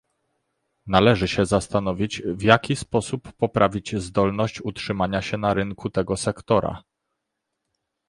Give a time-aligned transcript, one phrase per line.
[0.87, 6.83] Należy się zastanowić, w jaki sposób poprawić zdolność utrzymania się na rynku tego sektora